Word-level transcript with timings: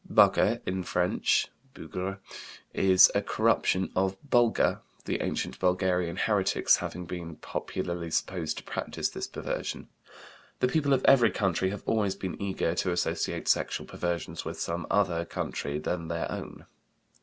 "Bugger" 0.11 0.61
(in 0.65 0.81
French, 0.81 1.47
bougre) 1.75 2.17
is 2.73 3.11
a 3.13 3.21
corruption 3.21 3.91
of 3.95 4.17
"Bulgar," 4.27 4.79
the 5.05 5.21
ancient 5.21 5.59
Bulgarian 5.59 6.15
heretics 6.17 6.77
having 6.77 7.05
been 7.05 7.35
popularly 7.35 8.09
supposed 8.09 8.57
to 8.57 8.63
practise 8.63 9.09
this 9.09 9.27
perversion. 9.27 9.89
The 10.59 10.69
people 10.69 10.93
of 10.93 11.05
every 11.05 11.29
country 11.29 11.69
have 11.69 11.83
always 11.85 12.15
been 12.15 12.41
eager 12.41 12.73
to 12.73 12.91
associate 12.91 13.47
sexual 13.47 13.85
perversions 13.85 14.43
with 14.43 14.59
some 14.59 14.87
other 14.89 15.23
country 15.23 15.77
than 15.77 16.07
their 16.07 16.31
own. 16.31 16.65